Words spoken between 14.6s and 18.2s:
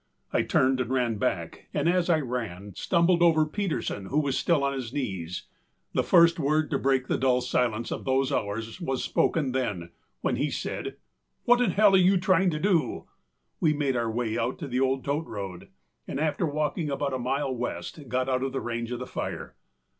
the old tote road, and after walking about a mile west,